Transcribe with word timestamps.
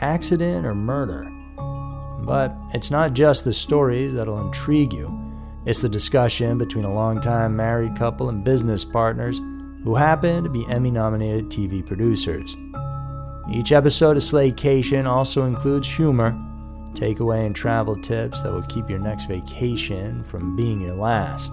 accident 0.00 0.66
or 0.66 0.74
murder? 0.74 1.30
But 2.24 2.56
it's 2.72 2.90
not 2.90 3.12
just 3.12 3.44
the 3.44 3.52
stories 3.52 4.14
that'll 4.14 4.40
intrigue 4.40 4.92
you. 4.92 5.12
It's 5.66 5.80
the 5.80 5.88
discussion 5.88 6.58
between 6.58 6.84
a 6.84 6.92
longtime 6.92 7.56
married 7.56 7.96
couple 7.96 8.28
and 8.28 8.44
business 8.44 8.84
partners 8.84 9.40
who 9.82 9.94
happen 9.94 10.44
to 10.44 10.50
be 10.50 10.66
Emmy 10.68 10.90
nominated 10.90 11.50
TV 11.50 11.84
producers. 11.84 12.56
Each 13.52 13.72
episode 13.72 14.16
of 14.16 14.22
Slaycation 14.22 15.06
also 15.06 15.44
includes 15.44 15.94
humor, 15.94 16.32
takeaway, 16.94 17.44
and 17.44 17.54
travel 17.54 17.96
tips 18.00 18.42
that 18.42 18.52
will 18.52 18.62
keep 18.62 18.88
your 18.88 18.98
next 18.98 19.26
vacation 19.26 20.24
from 20.24 20.56
being 20.56 20.80
your 20.80 20.94
last. 20.94 21.52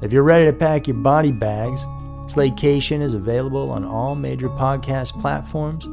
If 0.00 0.12
you're 0.12 0.22
ready 0.22 0.44
to 0.44 0.52
pack 0.52 0.86
your 0.86 0.96
body 0.96 1.32
bags, 1.32 1.84
Slaycation 2.26 3.02
is 3.02 3.14
available 3.14 3.70
on 3.70 3.84
all 3.84 4.14
major 4.14 4.48
podcast 4.48 5.20
platforms 5.20 5.86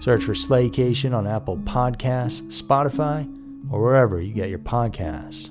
Search 0.00 0.24
for 0.24 0.32
Slaycation 0.32 1.14
on 1.14 1.26
Apple 1.26 1.56
Podcasts, 1.58 2.42
Spotify, 2.62 3.26
or 3.70 3.82
wherever 3.82 4.20
you 4.20 4.32
get 4.32 4.48
your 4.48 4.60
podcasts. 4.60 5.50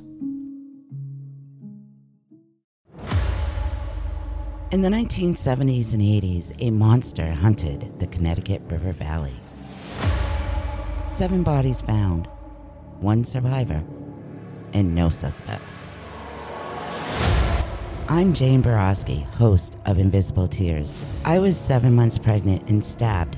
In 4.71 4.81
the 4.81 4.89
1970s 4.89 5.93
and 5.93 6.01
80s, 6.01 6.53
a 6.59 6.71
monster 6.71 7.31
hunted 7.31 7.99
the 7.99 8.07
Connecticut 8.07 8.61
River 8.67 8.91
Valley. 8.91 9.35
Seven 11.07 11.43
bodies 11.43 11.81
found, 11.81 12.27
one 12.99 13.23
survivor, 13.23 13.83
and 14.73 14.93
no 14.93 15.09
suspects. 15.09 15.87
I'm 18.09 18.33
Jane 18.33 18.61
Borowski, 18.61 19.27
host 19.37 19.77
of 19.85 19.99
Invisible 19.99 20.47
Tears. 20.47 21.01
I 21.25 21.39
was 21.39 21.59
seven 21.59 21.93
months 21.93 22.17
pregnant 22.17 22.69
and 22.69 22.83
stabbed 22.83 23.37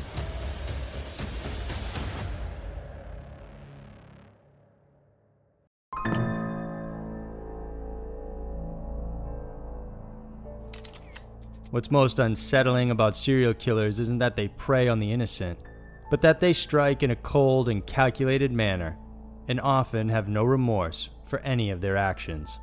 What's 11.71 11.89
most 11.89 12.19
unsettling 12.19 12.91
about 12.91 13.15
serial 13.15 13.53
killers 13.53 13.97
isn't 13.97 14.17
that 14.17 14.35
they 14.35 14.49
prey 14.49 14.89
on 14.89 14.99
the 14.99 15.13
innocent, 15.13 15.57
but 16.09 16.21
that 16.21 16.41
they 16.41 16.51
strike 16.51 17.01
in 17.01 17.11
a 17.11 17.15
cold 17.15 17.69
and 17.69 17.87
calculated 17.87 18.51
manner 18.51 18.97
and 19.47 19.61
often 19.61 20.09
have 20.09 20.27
no 20.27 20.43
remorse 20.43 21.09
for 21.25 21.39
any 21.39 21.69
of 21.69 21.79
their 21.79 21.95
actions. 21.95 22.59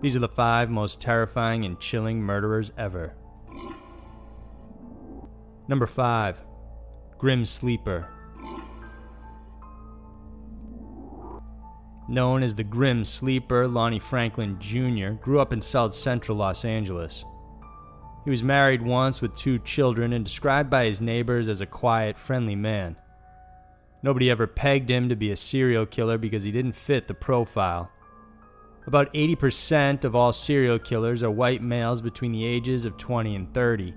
These 0.00 0.16
are 0.16 0.20
the 0.20 0.28
five 0.28 0.70
most 0.70 1.02
terrifying 1.02 1.66
and 1.66 1.78
chilling 1.78 2.22
murderers 2.22 2.72
ever. 2.78 3.12
Number 5.68 5.86
5. 5.86 6.40
Grim 7.18 7.44
Sleeper. 7.44 8.08
Known 12.08 12.42
as 12.42 12.54
the 12.54 12.64
Grim 12.64 13.04
Sleeper, 13.04 13.68
Lonnie 13.68 13.98
Franklin 13.98 14.56
Jr. 14.58 15.10
grew 15.10 15.40
up 15.40 15.52
in 15.52 15.60
South 15.60 15.92
Central 15.92 16.38
Los 16.38 16.64
Angeles. 16.64 17.22
He 18.28 18.30
was 18.30 18.42
married 18.42 18.82
once 18.82 19.22
with 19.22 19.34
two 19.34 19.58
children 19.58 20.12
and 20.12 20.22
described 20.22 20.68
by 20.68 20.84
his 20.84 21.00
neighbors 21.00 21.48
as 21.48 21.62
a 21.62 21.66
quiet, 21.66 22.18
friendly 22.18 22.56
man. 22.56 22.96
Nobody 24.02 24.30
ever 24.30 24.46
pegged 24.46 24.90
him 24.90 25.08
to 25.08 25.16
be 25.16 25.30
a 25.30 25.34
serial 25.34 25.86
killer 25.86 26.18
because 26.18 26.42
he 26.42 26.52
didn't 26.52 26.76
fit 26.76 27.08
the 27.08 27.14
profile. 27.14 27.90
About 28.86 29.10
80% 29.14 30.04
of 30.04 30.14
all 30.14 30.34
serial 30.34 30.78
killers 30.78 31.22
are 31.22 31.30
white 31.30 31.62
males 31.62 32.02
between 32.02 32.32
the 32.32 32.44
ages 32.44 32.84
of 32.84 32.98
20 32.98 33.34
and 33.34 33.54
30. 33.54 33.94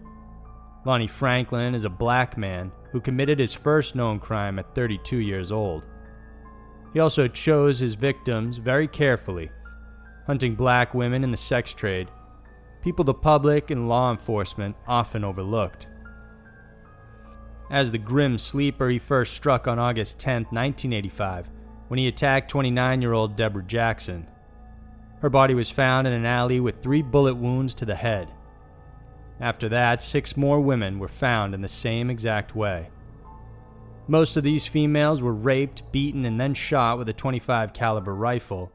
Lonnie 0.86 1.08
Franklin 1.08 1.76
is 1.76 1.84
a 1.84 1.90
black 1.90 2.38
man 2.38 2.72
who 2.94 3.02
committed 3.02 3.38
his 3.38 3.54
first 3.54 3.96
known 3.96 4.18
crime 4.18 4.60
at 4.60 4.74
32 4.74 5.18
years 5.18 5.52
old. 5.52 5.86
He 6.94 7.02
also 7.02 7.28
chose 7.28 7.80
his 7.80 7.96
victims 7.96 8.60
very 8.60 8.88
carefully, 8.88 9.52
hunting 10.26 10.56
black 10.56 10.94
women 10.94 11.26
in 11.26 11.32
the 11.32 11.36
sex 11.36 11.74
trade 11.74 12.08
people 12.82 13.06
the 13.06 13.14
public 13.14 13.70
and 13.70 13.88
law 13.88 14.12
enforcement 14.12 14.76
often 14.88 15.24
overlooked. 15.24 15.88
As 17.70 17.92
the 17.92 17.98
grim 17.98 18.38
sleeper, 18.38 18.90
he 18.90 19.00
first 19.00 19.34
struck 19.34 19.68
on 19.68 19.80
August 19.80 20.20
10, 20.20 20.44
1985, 20.50 21.48
when 21.88 21.98
he 21.98 22.08
attacked 22.08 22.52
29 22.52 23.02
year 23.02 23.14
old 23.14 23.36
Deborah 23.36 23.64
Jackson. 23.64 24.28
Her 25.22 25.30
body 25.30 25.54
was 25.54 25.70
found 25.70 26.08
in 26.08 26.14
an 26.14 26.26
alley 26.26 26.60
with 26.60 26.82
three 26.82 27.02
bullet 27.02 27.36
wounds 27.36 27.74
to 27.76 27.86
the 27.86 27.96
head. 27.96 28.28
After 29.40 29.70
that, 29.70 30.04
six 30.04 30.36
more 30.36 30.60
women 30.60 31.00
were 31.00 31.08
found 31.08 31.54
in 31.54 31.62
the 31.62 31.68
same 31.68 32.10
exact 32.10 32.56
way. 32.56 32.90
Most 34.08 34.36
of 34.36 34.44
these 34.44 34.66
females 34.66 35.22
were 35.22 35.34
raped, 35.34 35.92
beaten, 35.92 36.26
and 36.26 36.40
then 36.40 36.54
shot 36.54 36.98
with 36.98 37.08
a 37.08 37.14
25 37.14 37.72
caliber 37.72 38.14
rifle, 38.14 38.72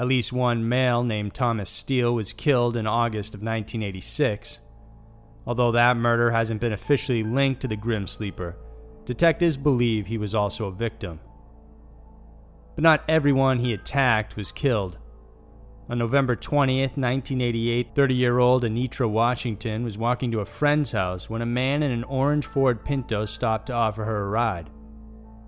at 0.00 0.06
least 0.06 0.32
one 0.32 0.66
male 0.66 1.04
named 1.04 1.34
Thomas 1.34 1.68
Steele 1.68 2.14
was 2.14 2.32
killed 2.32 2.74
in 2.74 2.86
August 2.86 3.34
of 3.34 3.42
1986. 3.42 4.58
Although 5.46 5.72
that 5.72 5.98
murder 5.98 6.30
hasn't 6.30 6.62
been 6.62 6.72
officially 6.72 7.22
linked 7.22 7.60
to 7.60 7.68
the 7.68 7.76
Grim 7.76 8.06
Sleeper, 8.06 8.56
detectives 9.04 9.58
believe 9.58 10.06
he 10.06 10.16
was 10.16 10.34
also 10.34 10.68
a 10.68 10.72
victim. 10.72 11.20
But 12.74 12.82
not 12.82 13.04
everyone 13.08 13.58
he 13.58 13.74
attacked 13.74 14.36
was 14.36 14.52
killed. 14.52 14.96
On 15.90 15.98
November 15.98 16.34
20th, 16.34 16.96
1988, 16.96 17.88
30 17.94 18.14
year 18.14 18.38
old 18.38 18.64
Enietra 18.64 19.06
Washington 19.06 19.84
was 19.84 19.98
walking 19.98 20.30
to 20.30 20.40
a 20.40 20.46
friend's 20.46 20.92
house 20.92 21.28
when 21.28 21.42
a 21.42 21.46
man 21.46 21.82
in 21.82 21.90
an 21.90 22.04
orange 22.04 22.46
Ford 22.46 22.86
Pinto 22.86 23.26
stopped 23.26 23.66
to 23.66 23.74
offer 23.74 24.06
her 24.06 24.22
a 24.22 24.28
ride. 24.30 24.70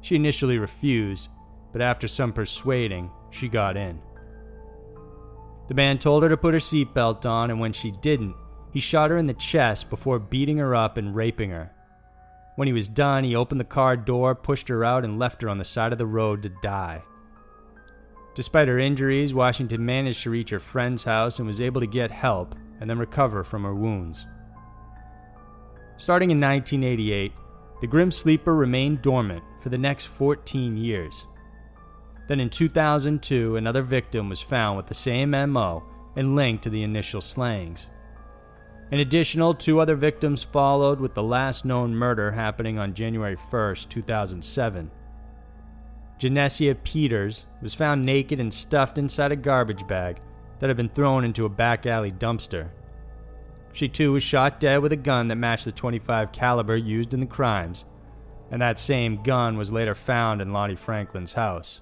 She 0.03 0.15
initially 0.15 0.59
refused, 0.59 1.31
but 1.73 1.81
after 1.81 2.07
some 2.07 2.35
persuading, 2.35 3.11
she 3.31 3.49
got 3.49 3.79
in. 3.79 3.99
The 5.73 5.77
man 5.77 5.99
told 5.99 6.23
her 6.23 6.29
to 6.29 6.37
put 6.37 6.53
her 6.53 6.61
seatbelt 6.61 7.25
on, 7.25 7.51
and 7.51 7.59
when 7.59 7.73
she 7.73 7.93
didn't, 7.93 8.37
he 8.75 8.79
shot 8.79 9.09
her 9.11 9.17
in 9.17 9.27
the 9.27 9.33
chest 9.33 9.89
before 9.89 10.19
beating 10.19 10.59
her 10.59 10.75
up 10.75 10.99
and 10.99 11.17
raping 11.17 11.49
her. 11.49 11.73
When 12.57 12.69
he 12.69 12.75
was 12.75 12.89
done, 12.89 13.25
he 13.25 13.35
opened 13.35 13.59
the 13.59 13.65
car 13.65 13.97
door, 13.97 14.35
pushed 14.35 14.69
her 14.69 14.85
out, 14.85 15.03
and 15.03 15.19
left 15.19 15.41
her 15.41 15.49
on 15.49 15.57
the 15.57 15.65
side 15.65 15.91
of 15.91 15.97
the 15.97 16.05
road 16.05 16.43
to 16.43 16.51
die. 16.61 17.03
Despite 18.35 18.69
her 18.69 18.79
injuries, 18.79 19.33
Washington 19.33 19.87
managed 19.87 20.23
to 20.25 20.31
reach 20.31 20.51
her 20.51 20.61
friend's 20.61 21.05
house 21.05 21.39
and 21.39 21.47
was 21.47 21.59
able 21.59 21.81
to 21.81 21.87
get 21.87 22.11
help 22.11 22.55
and 22.79 22.91
then 22.91 22.99
recover 22.99 23.43
from 23.43 23.63
her 23.63 23.75
wounds. 23.75 24.27
Starting 25.97 26.31
in 26.31 26.39
1988, 26.39 27.33
the 27.81 27.87
Grim 27.87 28.11
Sleeper 28.11 28.55
remained 28.55 29.01
dormant 29.01 29.43
for 29.63 29.71
the 29.71 29.79
next 29.79 30.05
14 30.05 30.77
years. 30.77 31.25
Then 32.33 32.41
in 32.41 32.49
2002, 32.49 33.57
another 33.57 33.83
victim 33.83 34.31
was 34.31 34.41
found 34.41 34.79
with 34.79 34.87
the 34.87 34.95
same 34.95 35.33
MO 35.33 35.85
and 36.17 36.35
linked 36.35 36.65
to 36.65 36.71
the 36.71 36.83
initial 36.83 37.21
slayings. 37.21 37.89
An 38.91 39.01
additional 39.01 39.53
two 39.53 39.81
other 39.81 39.97
victims 39.97 40.43
followed, 40.43 40.99
with 40.99 41.13
the 41.13 41.23
last 41.23 41.67
known 41.67 41.95
murder 41.95 42.33
happening 42.33 42.79
on 42.79 42.95
January 42.95 43.35
1, 43.35 43.75
2007. 43.87 44.91
Janecia 46.19 46.75
Peters 46.83 47.45
was 47.61 47.75
found 47.75 48.07
naked 48.07 48.41
and 48.41 48.55
stuffed 48.55 48.97
inside 48.97 49.33
a 49.33 49.37
garbage 49.37 49.87
bag 49.87 50.19
that 50.59 50.71
had 50.71 50.77
been 50.79 50.89
thrown 50.89 51.27
into 51.27 51.45
a 51.45 51.51
back 51.51 51.85
alley 51.85 52.13
dumpster. 52.13 52.71
She 53.75 53.89
too 53.89 54.13
was 54.13 54.23
shot 54.23 54.59
dead 54.59 54.79
with 54.79 54.93
a 54.93 54.97
gun 54.97 55.29
that 55.29 55.37
matched 55.37 55.67
the 55.67 55.73
25 55.73 56.33
caliber 56.33 56.79
used 56.79 57.13
in 57.13 57.21
the 57.21 57.27
crimes, 57.27 57.85
and 58.51 58.63
that 58.63 58.79
same 58.79 59.23
gun 59.23 59.59
was 59.59 59.71
later 59.71 59.95
found 59.95 60.41
in 60.41 60.55
Lonnie 60.55 60.77
Franklin's 60.77 61.35
house. 61.35 61.81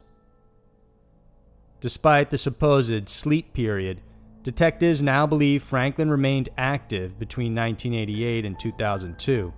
Despite 1.80 2.28
the 2.28 2.36
supposed 2.36 3.08
sleep 3.08 3.54
period, 3.54 4.02
detectives 4.42 5.00
now 5.00 5.26
believe 5.26 5.62
Franklin 5.62 6.10
remained 6.10 6.50
active 6.58 7.18
between 7.18 7.54
1988 7.54 8.44
and 8.44 8.58
2002. 8.58 9.52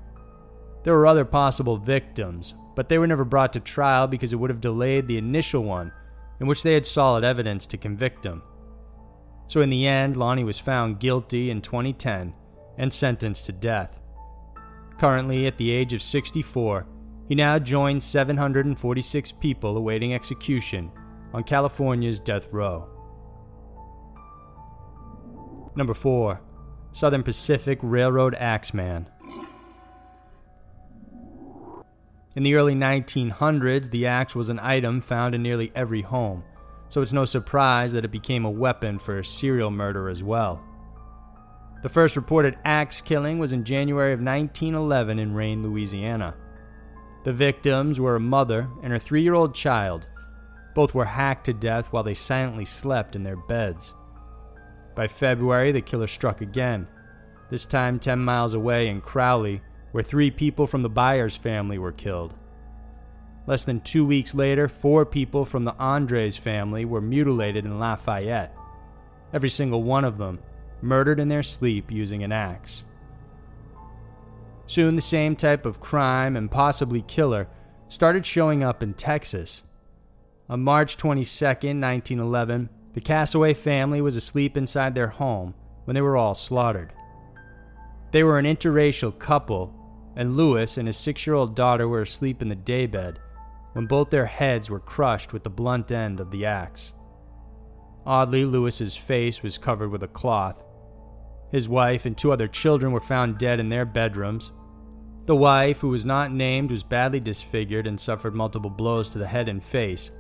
There 0.85 0.95
were 0.95 1.07
other 1.07 1.25
possible 1.25 1.77
victims, 1.77 2.55
but 2.77 2.89
they 2.89 2.99
were 2.99 3.09
never 3.09 3.25
brought 3.25 3.53
to 3.55 3.61
trial 3.61 4.07
because 4.07 4.33
it 4.33 4.37
would 4.37 4.51
have 4.51 4.61
delayed 4.61 5.09
the 5.09 5.19
initial 5.19 5.65
one, 5.65 5.93
in 6.39 6.47
which 6.47 6.63
they 6.63 6.75
had 6.75 6.87
solid 6.87 7.25
evidence 7.25 7.67
to 7.67 7.77
convict 7.77 8.25
him. 8.25 8.43
So, 9.49 9.61
in 9.61 9.71
the 9.71 9.87
end, 9.87 10.17
Lonnie 10.17 10.45
was 10.45 10.59
found 10.59 11.01
guilty 11.01 11.51
in 11.51 11.61
2010 11.61 12.33
and 12.79 12.93
sentenced 12.93 13.47
to 13.47 13.53
death. 13.53 14.01
Currently, 14.99 15.47
at 15.47 15.59
the 15.59 15.71
age 15.71 15.93
of 15.93 16.03
64, 16.03 16.87
he 17.29 17.35
now 17.35 17.59
joins 17.59 18.05
746 18.05 19.33
people 19.33 19.77
awaiting 19.77 20.15
execution 20.15 20.91
on 21.33 21.45
California's 21.45 22.21
death 22.21 22.49
row. 22.53 22.89
Number 25.75 25.95
4. 25.95 26.41
Southern 26.93 27.23
Pacific 27.23 27.79
Railroad 27.83 28.35
Axeman. 28.35 29.09
In 32.35 32.43
the 32.43 32.55
early 32.55 32.75
1900s, 32.75 33.91
the 33.91 34.07
axe 34.07 34.35
was 34.35 34.49
an 34.49 34.59
item 34.59 35.01
found 35.01 35.35
in 35.35 35.43
nearly 35.43 35.71
every 35.75 36.03
home, 36.03 36.45
so 36.89 37.03
it's 37.03 37.13
no 37.13 37.25
surprise 37.25 37.93
that 37.93 38.05
it 38.05 38.11
became 38.11 38.45
a 38.45 38.51
weapon 38.51 38.99
for 38.99 39.23
serial 39.23 39.71
murder 39.71 40.09
as 40.09 40.23
well. 40.23 40.63
The 41.83 41.89
first 41.89 42.17
reported 42.17 42.57
axe 42.65 43.03
killing 43.03 43.39
was 43.39 43.53
in 43.53 43.65
January 43.65 44.13
of 44.13 44.21
1911 44.21 45.19
in 45.19 45.35
Rayne, 45.35 45.63
Louisiana. 45.63 46.35
The 47.25 47.33
victims 47.33 48.01
were 48.01 48.17
a 48.17 48.21
mother 48.21 48.69
and 48.83 48.93
her 48.93 48.99
three 48.99 49.23
year 49.23 49.35
old 49.35 49.55
child. 49.55 50.09
Both 50.75 50.95
were 50.95 51.05
hacked 51.05 51.47
to 51.47 51.53
death 51.53 51.89
while 51.93 52.03
they 52.03 52.15
silently 52.15 52.65
slept 52.65 53.15
in 53.17 53.23
their 53.23 53.37
beds. 53.37 53.95
By 54.95 55.09
February, 55.09 55.73
the 55.73 55.81
killer 55.81 56.07
struck 56.07 56.41
again, 56.41 56.87
this 57.51 57.67
time 57.67 57.99
10 57.99 58.19
miles 58.19 58.55
away 58.55 58.89
in 58.89 59.01
Crowley, 59.01 59.63
where 59.93 60.03
three 60.03 60.31
people 60.31 60.67
from 60.67 60.83
the 60.83 60.89
Byers 60.89 61.37
family 61.37 61.79
were 61.79 61.93
killed. 61.93 62.35
Less 63.47 63.65
than 63.65 63.81
two 63.81 64.07
weeks 64.07 64.35
later, 64.35 64.69
four 64.69 65.05
people 65.05 65.45
from 65.45 65.65
the 65.65 65.75
Andres 65.79 66.37
family 66.37 66.85
were 66.85 67.01
mutilated 67.01 67.65
in 67.65 67.79
Lafayette. 67.79 68.57
Every 69.33 69.51
single 69.51 69.83
one 69.83 70.05
of 70.05 70.19
them 70.19 70.39
murdered 70.81 71.21
in 71.21 71.29
their 71.29 71.43
sleep 71.43 71.91
using 71.91 72.23
an 72.23 72.33
axe. 72.33 72.85
Soon, 74.67 74.97
the 74.97 75.03
same 75.03 75.37
type 75.37 75.67
of 75.67 75.81
crime 75.81 76.37
and 76.37 76.51
possibly 76.51 77.03
killer 77.03 77.49
started 77.89 78.25
showing 78.25 78.63
up 78.63 78.83
in 78.83 78.95
Texas. 78.95 79.63
On 80.49 80.63
March 80.63 80.97
22, 80.97 81.45
1911, 81.45 82.69
the 82.95 83.01
Casaway 83.01 83.57
family 83.57 84.01
was 84.01 84.17
asleep 84.17 84.57
inside 84.57 84.95
their 84.95 85.09
home 85.09 85.55
when 85.85 85.95
they 85.95 86.01
were 86.01 86.17
all 86.17 86.35
slaughtered. 86.35 86.93
They 88.11 88.23
were 88.23 88.39
an 88.39 88.45
interracial 88.45 89.19
couple, 89.19 89.75
and 90.15 90.37
Lewis 90.37 90.77
and 90.77 90.87
his 90.87 90.97
six 90.97 91.27
year 91.27 91.35
old 91.35 91.57
daughter 91.57 91.89
were 91.89 92.03
asleep 92.03 92.43
in 92.43 92.49
the 92.49 92.55
daybed 92.55 93.19
when 93.73 93.87
both 93.87 94.11
their 94.11 94.27
heads 94.27 94.69
were 94.69 94.81
crushed 94.81 95.33
with 95.33 95.45
the 95.45 95.51
blunt 95.51 95.91
end 95.91 96.21
of 96.21 96.31
the 96.31 96.45
axe. 96.45 96.93
Oddly, 98.05 98.45
Lewis's 98.45 98.97
face 98.97 99.43
was 99.43 99.57
covered 99.57 99.91
with 99.91 100.03
a 100.03 100.09
cloth. 100.09 100.63
His 101.51 101.69
wife 101.69 102.05
and 102.05 102.17
two 102.17 102.33
other 102.33 102.49
children 102.49 102.93
were 102.93 103.01
found 103.01 103.39
dead 103.39 103.61
in 103.61 103.69
their 103.69 103.85
bedrooms. 103.85 104.51
The 105.27 105.37
wife, 105.37 105.79
who 105.79 105.89
was 105.89 106.05
not 106.05 106.33
named, 106.33 106.71
was 106.71 106.83
badly 106.83 107.21
disfigured 107.21 107.87
and 107.87 107.99
suffered 107.99 108.35
multiple 108.35 108.71
blows 108.71 109.09
to 109.11 109.19
the 109.19 109.27
head 109.29 109.49
and 109.49 109.63
face, 109.63 110.11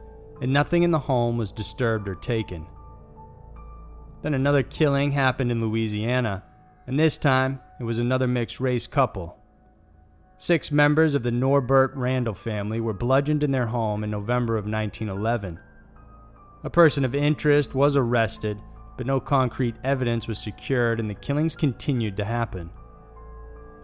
and 0.40 0.52
nothing 0.52 0.82
in 0.82 0.90
the 0.90 0.98
home 0.98 1.36
was 1.36 1.52
disturbed 1.52 2.08
or 2.08 2.14
taken. 2.14 2.66
Then 4.22 4.34
another 4.34 4.62
killing 4.62 5.12
happened 5.12 5.50
in 5.50 5.60
Louisiana, 5.60 6.44
and 6.86 6.98
this 6.98 7.16
time 7.16 7.60
it 7.80 7.84
was 7.84 7.98
another 7.98 8.26
mixed 8.26 8.60
race 8.60 8.86
couple. 8.86 9.36
Six 10.38 10.72
members 10.72 11.14
of 11.14 11.22
the 11.22 11.30
Norbert 11.30 11.92
Randall 11.94 12.34
family 12.34 12.80
were 12.80 12.92
bludgeoned 12.92 13.44
in 13.44 13.52
their 13.52 13.66
home 13.66 14.02
in 14.02 14.10
November 14.10 14.56
of 14.56 14.64
1911. 14.64 15.58
A 16.64 16.70
person 16.70 17.04
of 17.04 17.14
interest 17.14 17.74
was 17.74 17.96
arrested, 17.96 18.58
but 18.96 19.06
no 19.06 19.20
concrete 19.20 19.76
evidence 19.84 20.28
was 20.28 20.38
secured, 20.38 21.00
and 21.00 21.08
the 21.08 21.14
killings 21.14 21.56
continued 21.56 22.16
to 22.16 22.24
happen. 22.24 22.70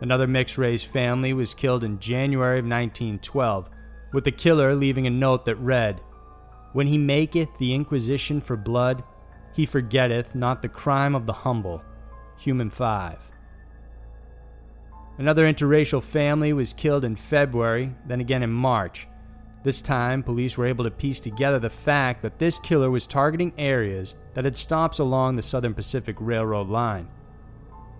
Another 0.00 0.28
mixed 0.28 0.58
race 0.58 0.84
family 0.84 1.32
was 1.32 1.54
killed 1.54 1.82
in 1.82 1.98
January 1.98 2.58
of 2.58 2.64
1912, 2.64 3.68
with 4.12 4.24
the 4.24 4.30
killer 4.30 4.74
leaving 4.74 5.06
a 5.06 5.10
note 5.10 5.44
that 5.44 5.56
read, 5.56 6.00
When 6.72 6.86
he 6.86 6.98
maketh 6.98 7.56
the 7.58 7.74
inquisition 7.74 8.40
for 8.40 8.56
blood, 8.56 9.02
he 9.52 9.66
forgetteth 9.66 10.34
not 10.34 10.62
the 10.62 10.68
crime 10.68 11.14
of 11.14 11.26
the 11.26 11.32
humble. 11.32 11.82
Human 12.38 12.70
5. 12.70 13.18
Another 15.18 15.52
interracial 15.52 16.02
family 16.02 16.52
was 16.52 16.72
killed 16.72 17.04
in 17.04 17.16
February, 17.16 17.92
then 18.06 18.20
again 18.20 18.42
in 18.42 18.50
March. 18.50 19.08
This 19.64 19.80
time, 19.80 20.22
police 20.22 20.56
were 20.56 20.66
able 20.66 20.84
to 20.84 20.90
piece 20.90 21.18
together 21.18 21.58
the 21.58 21.70
fact 21.70 22.22
that 22.22 22.38
this 22.38 22.60
killer 22.60 22.90
was 22.90 23.06
targeting 23.06 23.52
areas 23.58 24.14
that 24.34 24.44
had 24.44 24.56
stops 24.56 25.00
along 25.00 25.34
the 25.34 25.42
Southern 25.42 25.74
Pacific 25.74 26.16
Railroad 26.20 26.68
line. 26.68 27.08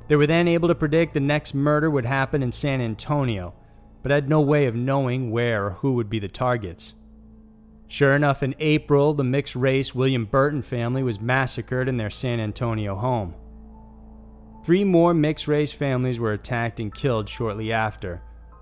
They 0.07 0.15
were 0.15 0.29
then 0.29 0.47
able 0.47 0.69
to 0.69 0.75
predict 0.77 1.13
the 1.15 1.21
next 1.21 1.55
murder 1.55 1.91
would 1.91 2.05
happen 2.05 2.43
in 2.43 2.53
San 2.53 2.81
Antonio, 2.81 3.53
but 4.03 4.13
had 4.13 4.29
no 4.29 4.41
way 4.41 4.67
of 4.67 4.77
knowing 4.77 5.33
where 5.33 5.67
or 5.67 5.71
who 5.71 5.95
would 5.95 6.09
be 6.09 6.21
the 6.21 6.29
targets. 6.29 6.95
Sure 7.89 8.15
enough, 8.15 8.43
in 8.43 8.55
April, 8.59 9.15
the 9.15 9.25
mixed 9.25 9.57
race 9.57 9.95
William 9.95 10.27
Burton 10.27 10.61
family 10.61 11.03
was 11.03 11.21
massacred 11.21 11.89
in 11.89 11.97
their 11.97 12.11
San 12.11 12.39
Antonio 12.39 12.95
home. 12.95 13.35
Three 14.63 14.85
more 14.85 15.15
mixed 15.15 15.49
race 15.49 15.73
families 15.73 16.19
were 16.19 16.35
attacked 16.35 16.81
and 16.81 16.95
killed 16.95 17.31
shortly 17.31 17.73
after, 17.73 18.21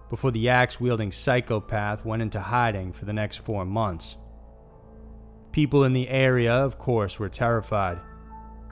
before 0.08 0.30
the 0.30 0.48
axe 0.48 0.80
wielding 0.80 1.10
psychopath 1.10 2.04
went 2.04 2.22
into 2.22 2.38
hiding 2.38 2.92
for 2.92 3.04
the 3.04 3.12
next 3.12 3.38
four 3.38 3.64
months. 3.64 4.14
People 5.50 5.82
in 5.82 5.92
the 5.92 6.08
area, 6.08 6.52
of 6.52 6.78
course, 6.78 7.18
were 7.18 7.28
terrified. 7.28 7.98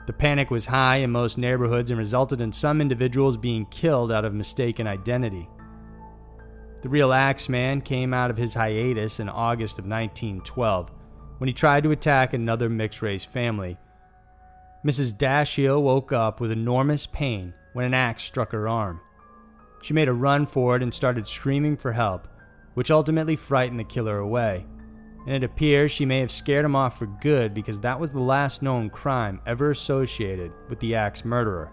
The 0.07 0.13
panic 0.13 0.51
was 0.51 0.67
high 0.67 0.97
in 0.97 1.11
most 1.11 1.37
neighborhoods 1.37 1.91
and 1.91 1.97
resulted 1.97 2.39
in 2.39 2.53
some 2.53 2.79
individuals 2.79 3.35
being 3.35 3.65
killed 3.65 4.11
out 4.11 4.23
of 4.23 4.33
mistaken 4.33 4.87
identity. 4.87 5.49
The 6.81 6.89
real 6.89 7.13
Axeman 7.13 7.81
came 7.81 8.13
out 8.13 8.29
of 8.29 8.37
his 8.37 8.53
hiatus 8.53 9.19
in 9.19 9.29
August 9.29 9.79
of 9.79 9.85
1912 9.85 10.91
when 11.37 11.47
he 11.47 11.53
tried 11.53 11.83
to 11.83 11.91
attack 11.91 12.33
another 12.33 12.69
mixed 12.69 13.01
race 13.01 13.23
family 13.23 13.77
Mrs. 14.85 15.17
Dashiell 15.17 15.81
woke 15.81 16.11
up 16.11 16.39
with 16.39 16.51
enormous 16.51 17.07
pain 17.07 17.55
when 17.73 17.87
an 17.87 17.95
axe 17.95 18.23
struck 18.23 18.51
her 18.51 18.67
arm. 18.67 19.01
She 19.81 19.95
made 19.95 20.07
a 20.07 20.13
run 20.13 20.45
for 20.45 20.75
it 20.75 20.83
and 20.83 20.93
started 20.93 21.27
screaming 21.27 21.75
for 21.75 21.91
help, 21.91 22.27
which 22.75 22.91
ultimately 22.91 23.35
frightened 23.35 23.79
the 23.79 23.83
killer 23.83 24.19
away. 24.19 24.67
And 25.25 25.35
it 25.35 25.43
appears 25.43 25.91
she 25.91 26.05
may 26.05 26.19
have 26.19 26.29
scared 26.29 26.65
him 26.65 26.75
off 26.75 26.99
for 26.99 27.07
good 27.07 27.55
because 27.55 27.79
that 27.79 27.99
was 27.99 28.11
the 28.11 28.19
last 28.21 28.61
known 28.61 28.91
crime 28.91 29.41
ever 29.47 29.71
associated 29.71 30.51
with 30.69 30.79
the 30.79 30.93
axe 30.93 31.25
murderer. 31.25 31.71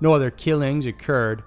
No 0.00 0.12
other 0.12 0.30
killings 0.30 0.86
occurred, 0.86 1.42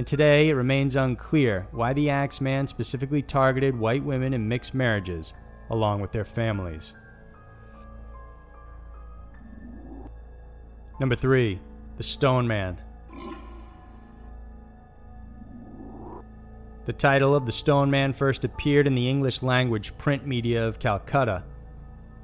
and 0.00 0.06
today 0.06 0.48
it 0.48 0.54
remains 0.54 0.96
unclear 0.96 1.66
why 1.72 1.92
the 1.92 2.08
axe 2.08 2.40
man 2.40 2.66
specifically 2.66 3.20
targeted 3.20 3.78
white 3.78 4.02
women 4.02 4.32
in 4.32 4.48
mixed 4.48 4.72
marriages, 4.72 5.34
along 5.68 6.00
with 6.00 6.10
their 6.10 6.24
families. 6.24 6.94
Number 10.98 11.14
3. 11.14 11.60
The 11.98 12.02
Stone 12.02 12.48
Man. 12.48 12.80
The 16.86 16.94
title 16.94 17.34
of 17.34 17.44
The 17.44 17.52
Stone 17.52 17.90
Man 17.90 18.14
first 18.14 18.42
appeared 18.42 18.86
in 18.86 18.94
the 18.94 19.06
English 19.06 19.42
language 19.42 19.94
print 19.98 20.26
media 20.26 20.66
of 20.66 20.78
Calcutta. 20.78 21.44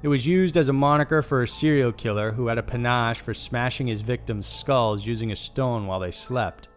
It 0.01 0.07
was 0.07 0.25
used 0.25 0.57
as 0.57 0.67
a 0.67 0.73
moniker 0.73 1.21
for 1.21 1.43
a 1.43 1.47
serial 1.47 1.91
killer 1.91 2.31
who 2.31 2.47
had 2.47 2.57
a 2.57 2.63
panache 2.63 3.21
for 3.21 3.35
smashing 3.35 3.85
his 3.85 4.01
victims' 4.01 4.47
skulls 4.47 5.05
using 5.05 5.31
a 5.31 5.35
stone 5.35 5.85
while 5.85 5.99
they 5.99 6.09
slept. 6.09 6.69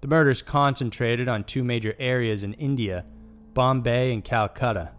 The 0.00 0.08
murders 0.08 0.42
concentrated 0.42 1.28
on 1.28 1.44
two 1.44 1.64
major 1.64 1.94
areas 1.98 2.44
in 2.44 2.54
India 2.54 3.04
Bombay 3.54 4.12
and 4.12 4.24
Calcutta. 4.24 4.92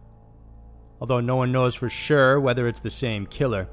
Although 1.00 1.22
no 1.22 1.38
one 1.38 1.52
knows 1.52 1.76
for 1.76 1.90
sure 1.90 2.40
whether 2.40 2.68
it's 2.68 2.82
the 2.82 2.90
same 2.90 3.26
killer, 3.26 3.70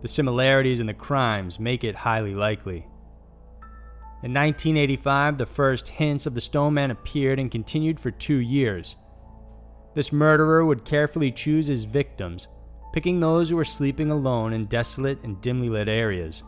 the 0.00 0.08
similarities 0.08 0.78
in 0.78 0.86
the 0.86 0.94
crimes 0.94 1.58
make 1.58 1.82
it 1.82 1.96
highly 1.96 2.34
likely. 2.34 2.86
In 4.22 4.34
1985, 4.34 5.38
the 5.38 5.46
first 5.46 5.88
hints 5.88 6.26
of 6.26 6.34
the 6.34 6.40
Stone 6.40 6.74
Man 6.74 6.92
appeared 6.92 7.40
and 7.40 7.50
continued 7.50 7.98
for 7.98 8.12
two 8.12 8.38
years. 8.38 8.94
This 9.94 10.12
murderer 10.12 10.64
would 10.64 10.84
carefully 10.84 11.32
choose 11.32 11.66
his 11.66 11.84
victims, 11.84 12.46
picking 12.92 13.18
those 13.18 13.50
who 13.50 13.56
were 13.56 13.64
sleeping 13.64 14.10
alone 14.10 14.52
in 14.52 14.66
desolate 14.66 15.22
and 15.24 15.40
dimly 15.40 15.68
lit 15.68 15.88
areas. 15.88 16.44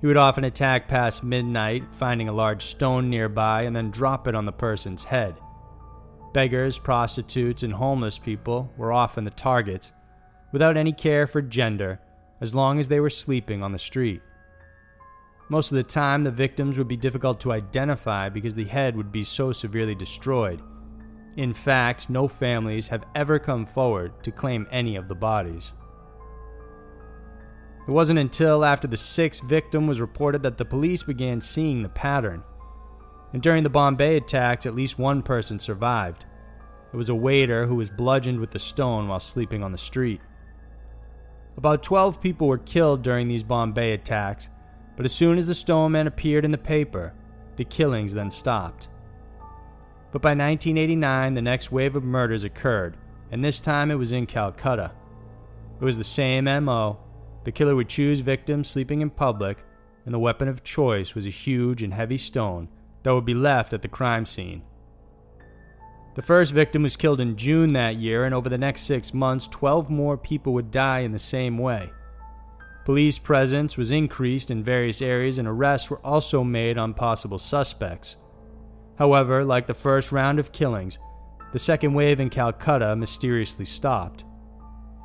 He 0.00 0.06
would 0.06 0.16
often 0.16 0.44
attack 0.44 0.88
past 0.88 1.24
midnight, 1.24 1.84
finding 1.92 2.28
a 2.28 2.32
large 2.32 2.66
stone 2.66 3.08
nearby 3.08 3.62
and 3.62 3.74
then 3.74 3.90
drop 3.90 4.28
it 4.28 4.34
on 4.34 4.44
the 4.44 4.52
person's 4.52 5.04
head. 5.04 5.34
Beggars, 6.32 6.78
prostitutes, 6.78 7.62
and 7.62 7.72
homeless 7.72 8.18
people 8.18 8.70
were 8.76 8.92
often 8.92 9.24
the 9.24 9.30
targets, 9.30 9.92
without 10.52 10.76
any 10.76 10.92
care 10.92 11.26
for 11.26 11.40
gender, 11.40 11.98
as 12.40 12.54
long 12.54 12.78
as 12.78 12.88
they 12.88 13.00
were 13.00 13.10
sleeping 13.10 13.62
on 13.62 13.72
the 13.72 13.78
street. 13.78 14.20
Most 15.48 15.70
of 15.70 15.76
the 15.76 15.82
time, 15.82 16.24
the 16.24 16.30
victims 16.30 16.76
would 16.76 16.88
be 16.88 16.96
difficult 16.96 17.40
to 17.40 17.52
identify 17.52 18.28
because 18.28 18.54
the 18.54 18.64
head 18.64 18.96
would 18.96 19.12
be 19.12 19.24
so 19.24 19.52
severely 19.52 19.94
destroyed. 19.94 20.60
In 21.36 21.54
fact, 21.54 22.10
no 22.10 22.26
families 22.26 22.88
have 22.88 23.04
ever 23.14 23.38
come 23.38 23.64
forward 23.64 24.12
to 24.24 24.30
claim 24.30 24.66
any 24.70 24.96
of 24.96 25.08
the 25.08 25.14
bodies. 25.14 25.72
It 27.86 27.90
wasn't 27.90 28.18
until 28.18 28.64
after 28.64 28.88
the 28.88 28.96
sixth 28.96 29.42
victim 29.44 29.86
was 29.86 30.00
reported 30.00 30.42
that 30.42 30.58
the 30.58 30.64
police 30.64 31.02
began 31.02 31.40
seeing 31.40 31.82
the 31.82 31.88
pattern. 31.88 32.42
And 33.32 33.42
during 33.42 33.62
the 33.62 33.70
Bombay 33.70 34.16
attacks, 34.16 34.66
at 34.66 34.74
least 34.74 34.98
one 34.98 35.22
person 35.22 35.58
survived. 35.58 36.26
It 36.92 36.96
was 36.96 37.08
a 37.08 37.14
waiter 37.14 37.66
who 37.66 37.76
was 37.76 37.90
bludgeoned 37.90 38.40
with 38.40 38.54
a 38.54 38.58
stone 38.58 39.08
while 39.08 39.20
sleeping 39.20 39.62
on 39.62 39.72
the 39.72 39.78
street. 39.78 40.20
About 41.56 41.82
12 41.82 42.20
people 42.20 42.48
were 42.48 42.58
killed 42.58 43.02
during 43.02 43.28
these 43.28 43.42
Bombay 43.42 43.92
attacks, 43.92 44.48
but 44.96 45.04
as 45.04 45.12
soon 45.12 45.38
as 45.38 45.46
the 45.46 45.54
Stone 45.54 45.92
Man 45.92 46.06
appeared 46.06 46.44
in 46.44 46.50
the 46.50 46.58
paper, 46.58 47.12
the 47.56 47.64
killings 47.64 48.12
then 48.12 48.30
stopped. 48.30 48.88
But 50.12 50.22
by 50.22 50.30
1989, 50.30 51.34
the 51.34 51.42
next 51.42 51.72
wave 51.72 51.96
of 51.96 52.04
murders 52.04 52.44
occurred, 52.44 52.96
and 53.30 53.44
this 53.44 53.60
time 53.60 53.90
it 53.90 53.96
was 53.96 54.12
in 54.12 54.26
Calcutta. 54.26 54.92
It 55.80 55.84
was 55.84 55.98
the 55.98 56.04
same 56.04 56.44
MO. 56.64 56.98
The 57.46 57.52
killer 57.52 57.76
would 57.76 57.88
choose 57.88 58.18
victims 58.18 58.66
sleeping 58.66 59.02
in 59.02 59.10
public, 59.10 59.58
and 60.04 60.12
the 60.12 60.18
weapon 60.18 60.48
of 60.48 60.64
choice 60.64 61.14
was 61.14 61.26
a 61.26 61.30
huge 61.30 61.80
and 61.80 61.94
heavy 61.94 62.18
stone 62.18 62.68
that 63.04 63.14
would 63.14 63.24
be 63.24 63.34
left 63.34 63.72
at 63.72 63.82
the 63.82 63.88
crime 63.88 64.26
scene. 64.26 64.64
The 66.16 66.22
first 66.22 66.50
victim 66.50 66.82
was 66.82 66.96
killed 66.96 67.20
in 67.20 67.36
June 67.36 67.72
that 67.74 67.98
year, 67.98 68.24
and 68.24 68.34
over 68.34 68.48
the 68.48 68.58
next 68.58 68.82
six 68.82 69.14
months, 69.14 69.46
12 69.46 69.88
more 69.88 70.18
people 70.18 70.54
would 70.54 70.72
die 70.72 71.00
in 71.00 71.12
the 71.12 71.20
same 71.20 71.56
way. 71.56 71.92
Police 72.84 73.16
presence 73.16 73.76
was 73.76 73.92
increased 73.92 74.50
in 74.50 74.64
various 74.64 75.00
areas, 75.00 75.38
and 75.38 75.46
arrests 75.46 75.88
were 75.88 76.04
also 76.04 76.42
made 76.42 76.76
on 76.76 76.94
possible 76.94 77.38
suspects. 77.38 78.16
However, 78.98 79.44
like 79.44 79.66
the 79.66 79.72
first 79.72 80.10
round 80.10 80.40
of 80.40 80.50
killings, 80.50 80.98
the 81.52 81.60
second 81.60 81.94
wave 81.94 82.18
in 82.18 82.28
Calcutta 82.28 82.96
mysteriously 82.96 83.66
stopped, 83.66 84.24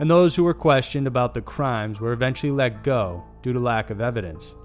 and 0.02 0.10
those 0.10 0.36
who 0.36 0.44
were 0.44 0.56
questioned 0.56 1.06
about 1.06 1.36
the 1.36 1.42
crimes 1.42 2.00
were 2.00 2.12
eventually 2.12 2.52
let 2.52 2.84
go 2.84 3.24
due 3.44 3.54
to 3.54 3.60
lack 3.60 3.92
of 3.92 4.02
evidence. 4.02 4.56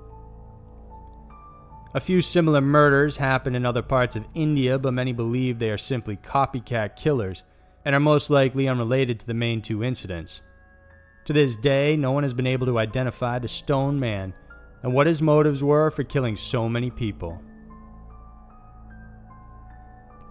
A 1.92 2.00
few 2.00 2.22
similar 2.22 2.62
murders 2.62 3.18
happen 3.18 3.54
in 3.54 3.66
other 3.66 3.82
parts 3.82 4.16
of 4.16 4.26
India, 4.34 4.78
but 4.78 4.94
many 4.94 5.12
believe 5.12 5.58
they 5.58 5.68
are 5.68 5.76
simply 5.76 6.16
copycat 6.16 6.96
killers 6.96 7.42
and 7.84 7.94
are 7.94 8.00
most 8.00 8.30
likely 8.30 8.66
unrelated 8.66 9.20
to 9.20 9.26
the 9.26 9.34
main 9.34 9.60
two 9.60 9.84
incidents. 9.84 10.40
To 11.26 11.34
this 11.34 11.54
day, 11.54 11.98
no 11.98 12.12
one 12.12 12.22
has 12.22 12.32
been 12.32 12.46
able 12.46 12.66
to 12.68 12.78
identify 12.78 13.38
the 13.38 13.46
Stone 13.46 14.00
Man 14.00 14.32
and 14.82 14.94
what 14.94 15.06
his 15.06 15.20
motives 15.20 15.62
were 15.62 15.90
for 15.90 16.02
killing 16.02 16.36
so 16.36 16.66
many 16.66 16.90
people. 16.90 17.42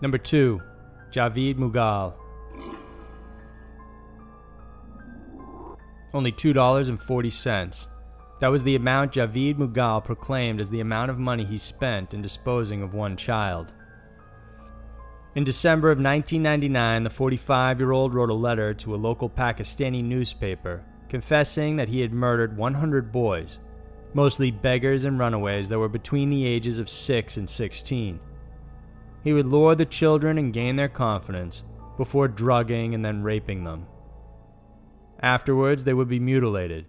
Number 0.02 0.18
2. 0.18 0.60
Javid 1.12 1.58
Mughal. 1.58 2.16
Only 6.16 6.32
$2.40. 6.32 7.88
That 8.40 8.48
was 8.48 8.64
the 8.64 8.78
amount 8.78 9.12
Javid 9.12 9.56
Mughal 9.56 10.02
proclaimed 10.02 10.62
as 10.62 10.70
the 10.70 10.80
amount 10.80 11.12
of 11.12 11.20
money 11.20 11.44
he 11.44 11.58
spent 11.58 12.14
in 12.14 12.22
disposing 12.22 12.82
of 12.82 12.94
one 12.94 13.18
child. 13.18 13.74
In 15.36 15.44
December 15.44 15.92
of 15.92 15.98
1999, 15.98 17.04
the 17.04 17.10
45 17.10 17.80
year 17.82 17.92
old 17.92 18.14
wrote 18.14 18.30
a 18.30 18.34
letter 18.34 18.74
to 18.76 18.96
a 18.96 18.98
local 18.98 19.30
Pakistani 19.30 20.02
newspaper 20.02 20.86
confessing 21.10 21.76
that 21.76 21.90
he 21.90 22.00
had 22.00 22.14
murdered 22.14 22.56
100 22.56 23.12
boys, 23.12 23.58
mostly 24.14 24.52
beggars 24.52 25.04
and 25.04 25.20
runaways 25.20 25.68
that 25.68 25.80
were 25.80 25.90
between 25.90 26.30
the 26.30 26.46
ages 26.46 26.80
of 26.80 26.90
6 26.90 27.36
and 27.36 27.50
16. 27.50 28.22
He 29.22 29.34
would 29.34 29.48
lure 29.48 29.76
the 29.76 29.86
children 29.86 30.38
and 30.38 30.54
gain 30.54 30.78
their 30.78 30.88
confidence 30.88 31.64
before 31.98 32.30
drugging 32.30 32.96
and 32.96 33.04
then 33.04 33.22
raping 33.22 33.66
them. 33.66 33.88
Afterwards, 35.26 35.84
they 35.84 35.94
would 35.96 36.08
be 36.08 36.20
mutilated 36.20 36.86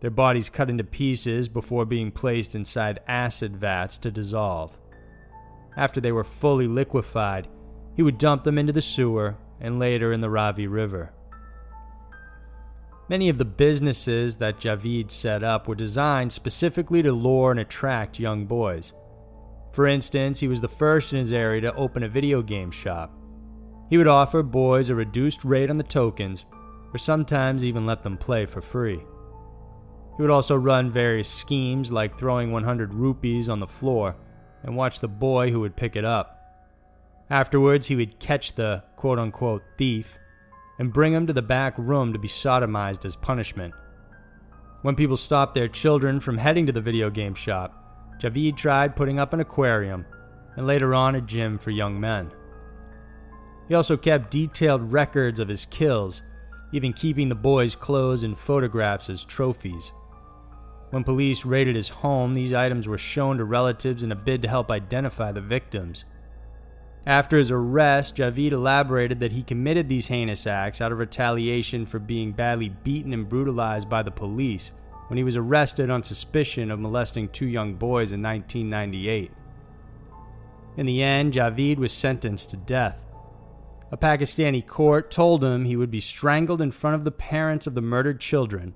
their 0.00 0.10
bodies 0.10 0.48
cut 0.48 0.70
into 0.70 0.84
pieces 0.84 1.48
before 1.48 1.84
being 1.84 2.10
placed 2.10 2.54
inside 2.54 3.00
acid 3.08 3.56
vats 3.56 3.98
to 3.98 4.10
dissolve. 4.10 4.76
After 5.76 6.00
they 6.00 6.12
were 6.12 6.24
fully 6.24 6.66
liquefied, 6.66 7.48
he 7.96 8.02
would 8.02 8.18
dump 8.18 8.42
them 8.42 8.58
into 8.58 8.72
the 8.72 8.80
sewer 8.80 9.36
and 9.60 9.78
later 9.78 10.12
in 10.12 10.20
the 10.20 10.30
Ravi 10.30 10.66
River. 10.66 11.12
Many 13.08 13.28
of 13.28 13.38
the 13.38 13.44
businesses 13.44 14.36
that 14.36 14.60
Javid 14.60 15.10
set 15.10 15.42
up 15.42 15.66
were 15.66 15.74
designed 15.74 16.32
specifically 16.32 17.02
to 17.02 17.12
lure 17.12 17.50
and 17.50 17.60
attract 17.60 18.20
young 18.20 18.44
boys. 18.44 18.92
For 19.72 19.86
instance, 19.86 20.40
he 20.40 20.48
was 20.48 20.60
the 20.60 20.68
first 20.68 21.12
in 21.12 21.18
his 21.18 21.32
area 21.32 21.62
to 21.62 21.74
open 21.74 22.02
a 22.02 22.08
video 22.08 22.42
game 22.42 22.70
shop. 22.70 23.12
He 23.88 23.98
would 23.98 24.08
offer 24.08 24.42
boys 24.42 24.90
a 24.90 24.94
reduced 24.94 25.44
rate 25.44 25.70
on 25.70 25.78
the 25.78 25.84
tokens, 25.84 26.44
or 26.92 26.98
sometimes 26.98 27.64
even 27.64 27.86
let 27.86 28.02
them 28.02 28.16
play 28.16 28.46
for 28.46 28.60
free. 28.60 29.00
He 30.16 30.22
would 30.22 30.30
also 30.30 30.56
run 30.56 30.90
various 30.90 31.28
schemes 31.28 31.92
like 31.92 32.18
throwing 32.18 32.50
100 32.50 32.94
rupees 32.94 33.48
on 33.48 33.60
the 33.60 33.66
floor 33.66 34.16
and 34.62 34.76
watch 34.76 35.00
the 35.00 35.08
boy 35.08 35.50
who 35.50 35.60
would 35.60 35.76
pick 35.76 35.94
it 35.94 36.04
up. 36.04 36.34
Afterwards, 37.30 37.86
he 37.86 37.96
would 37.96 38.18
catch 38.18 38.54
the 38.54 38.82
quote 38.96 39.18
unquote 39.18 39.62
thief 39.76 40.18
and 40.78 40.92
bring 40.92 41.12
him 41.12 41.26
to 41.26 41.32
the 41.32 41.42
back 41.42 41.74
room 41.76 42.12
to 42.12 42.18
be 42.18 42.28
sodomized 42.28 43.04
as 43.04 43.16
punishment. 43.16 43.74
When 44.82 44.94
people 44.94 45.16
stopped 45.16 45.54
their 45.54 45.68
children 45.68 46.20
from 46.20 46.38
heading 46.38 46.66
to 46.66 46.72
the 46.72 46.80
video 46.80 47.10
game 47.10 47.34
shop, 47.34 48.18
Javid 48.20 48.56
tried 48.56 48.96
putting 48.96 49.18
up 49.18 49.32
an 49.32 49.40
aquarium 49.40 50.06
and 50.56 50.66
later 50.66 50.94
on 50.94 51.14
a 51.14 51.20
gym 51.20 51.58
for 51.58 51.70
young 51.70 52.00
men. 52.00 52.32
He 53.68 53.74
also 53.74 53.96
kept 53.96 54.30
detailed 54.30 54.92
records 54.92 55.40
of 55.40 55.48
his 55.48 55.66
kills, 55.66 56.22
even 56.72 56.92
keeping 56.92 57.28
the 57.28 57.34
boys' 57.34 57.74
clothes 57.74 58.22
and 58.22 58.38
photographs 58.38 59.08
as 59.08 59.24
trophies. 59.24 59.92
When 60.90 61.04
police 61.04 61.44
raided 61.44 61.76
his 61.76 61.88
home, 61.88 62.34
these 62.34 62.54
items 62.54 62.88
were 62.88 62.98
shown 62.98 63.38
to 63.38 63.44
relatives 63.44 64.02
in 64.02 64.12
a 64.12 64.16
bid 64.16 64.42
to 64.42 64.48
help 64.48 64.70
identify 64.70 65.32
the 65.32 65.40
victims. 65.40 66.04
After 67.06 67.38
his 67.38 67.50
arrest, 67.50 68.16
Javid 68.16 68.52
elaborated 68.52 69.20
that 69.20 69.32
he 69.32 69.42
committed 69.42 69.88
these 69.88 70.08
heinous 70.08 70.46
acts 70.46 70.80
out 70.80 70.92
of 70.92 70.98
retaliation 70.98 71.86
for 71.86 71.98
being 71.98 72.32
badly 72.32 72.68
beaten 72.68 73.12
and 73.12 73.28
brutalized 73.28 73.88
by 73.88 74.02
the 74.02 74.10
police 74.10 74.72
when 75.08 75.16
he 75.16 75.24
was 75.24 75.36
arrested 75.36 75.88
on 75.88 76.02
suspicion 76.02 76.70
of 76.70 76.78
molesting 76.78 77.28
two 77.28 77.46
young 77.46 77.74
boys 77.74 78.12
in 78.12 78.22
1998. 78.22 79.30
In 80.76 80.86
the 80.86 81.02
end, 81.02 81.32
Javid 81.32 81.78
was 81.78 81.92
sentenced 81.92 82.50
to 82.50 82.56
death. 82.56 82.98
A 83.90 83.96
Pakistani 83.96 84.66
court 84.66 85.10
told 85.10 85.42
him 85.42 85.64
he 85.64 85.76
would 85.76 85.90
be 85.90 86.00
strangled 86.00 86.60
in 86.60 86.70
front 86.70 86.96
of 86.96 87.04
the 87.04 87.10
parents 87.10 87.66
of 87.66 87.74
the 87.74 87.80
murdered 87.80 88.20
children 88.20 88.74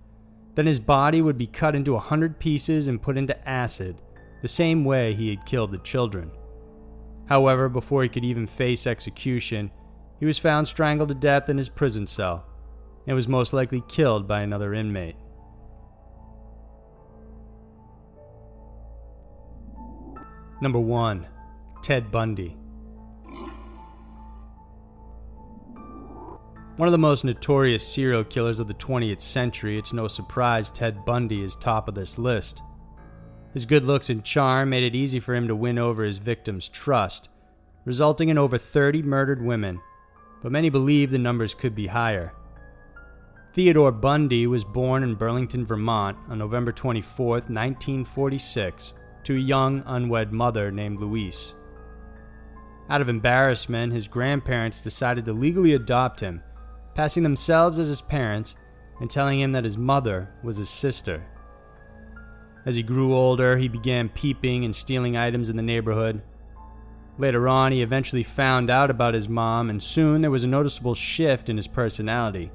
then 0.55 0.67
his 0.67 0.79
body 0.79 1.23
would 1.23 1.39
be 1.39 1.47
cut 1.47 1.75
into 1.75 1.97
a 1.97 2.01
hundred 2.01 2.39
pieces 2.39 2.89
and 2.89 3.01
put 3.01 3.17
into 3.17 3.49
acid, 3.49 4.01
the 4.43 4.49
same 4.49 4.85
way 4.85 5.15
he 5.15 5.31
had 5.31 5.47
killed 5.47 5.73
the 5.73 5.79
children. 5.79 6.31
However, 7.27 7.69
before 7.69 8.03
he 8.03 8.09
could 8.09 8.25
even 8.25 8.47
face 8.47 8.87
execution, 8.87 9.71
he 10.21 10.27
was 10.27 10.39
found 10.39 10.69
strangled 10.69 11.09
to 11.09 11.15
death 11.15 11.49
in 11.49 11.57
his 11.57 11.69
prison 11.69 12.07
cell 12.07 12.45
and 13.07 13.17
was 13.17 13.29
most 13.29 13.53
likely 13.53 13.83
killed 13.89 14.29
by 14.29 14.43
another 14.43 14.75
inmate. 14.75 15.17
Number 20.61 20.79
1. 20.79 21.27
Ted 21.83 22.13
Bundy. 22.13 22.57
One 26.77 26.89
of 26.89 26.93
the 26.93 26.99
most 26.99 27.23
notorious 27.25 27.87
serial 27.87 28.25
killers 28.25 28.59
of 28.59 28.67
the 28.67 28.73
20th 28.73 29.21
century, 29.21 29.79
it's 29.79 29.93
no 29.93 30.09
surprise 30.09 30.71
Ted 30.71 31.05
Bundy 31.05 31.45
is 31.45 31.55
top 31.55 31.87
of 31.87 31.95
this 31.95 32.17
list. 32.17 32.63
His 33.53 33.67
good 33.67 33.85
looks 33.85 34.09
and 34.09 34.25
charm 34.25 34.71
made 34.71 34.83
it 34.83 34.95
easy 34.95 35.21
for 35.21 35.35
him 35.35 35.47
to 35.49 35.55
win 35.55 35.79
over 35.79 36.03
his 36.03 36.17
victims' 36.17 36.71
trust, 36.71 37.29
resulting 37.85 38.31
in 38.31 38.39
over 38.39 38.57
30 38.57 39.03
murdered 39.03 39.43
women, 39.45 39.83
but 40.43 40.51
many 40.51 40.71
believe 40.71 41.11
the 41.11 41.19
numbers 41.19 41.55
could 41.55 41.75
be 41.75 41.89
higher. 41.89 42.33
Theodore 43.53 43.93
Bundy 43.93 44.47
was 44.47 44.65
born 44.65 45.03
in 45.03 45.15
Burlington, 45.15 45.67
Vermont 45.67 46.17
on 46.31 46.39
November 46.39 46.73
24, 46.73 47.29
1946, 47.29 48.95
to 49.25 49.37
a 49.37 49.39
young 49.39 49.83
unwed 49.85 50.33
mother 50.33 50.71
named 50.71 51.01
Louise. 51.01 51.53
Out 52.89 53.03
of 53.03 53.11
embarrassment, 53.11 53.93
his 53.93 54.09
grandparents 54.09 54.81
decided 54.81 55.27
to 55.27 55.35
legally 55.35 55.75
adopt 55.75 56.19
him, 56.19 56.43
passing 56.95 57.23
themselves 57.23 57.79
as 57.79 57.89
his 57.89 58.01
parents 58.01 58.55
and 59.01 59.11
telling 59.11 59.41
him 59.41 59.53
that 59.53 59.65
his 59.65 59.79
mother 59.79 60.29
was 60.43 60.57
his 60.57 60.71
sister. 60.71 61.25
As 62.65 62.77
he 62.77 62.83
grew 62.83 63.15
older, 63.15 63.57
he 63.57 63.69
began 63.69 64.09
peeping 64.09 64.65
and 64.65 64.75
stealing 64.75 65.17
items 65.17 65.51
in 65.51 65.57
the 65.57 65.63
neighborhood. 65.63 66.23
Later 67.19 67.49
on, 67.49 67.73
he 67.73 67.83
eventually 67.83 68.23
found 68.23 68.71
out 68.71 68.91
about 68.91 69.15
his 69.15 69.29
mom, 69.29 69.69
and 69.69 69.83
soon 69.83 70.21
there 70.21 70.31
was 70.31 70.45
a 70.45 70.49
noticeable 70.49 70.95
shift 70.95 71.49
in 71.49 71.57
his 71.57 71.67
personality. 71.67 72.51